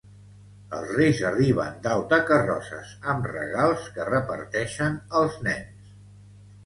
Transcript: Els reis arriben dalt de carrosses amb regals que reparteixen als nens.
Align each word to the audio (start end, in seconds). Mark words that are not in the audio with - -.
Els 0.75 0.93
reis 0.99 1.19
arriben 1.31 1.75
dalt 1.83 2.07
de 2.15 2.19
carrosses 2.31 2.95
amb 3.13 3.29
regals 3.35 3.87
que 3.99 4.09
reparteixen 4.11 5.01
als 5.21 5.37
nens. 5.51 5.97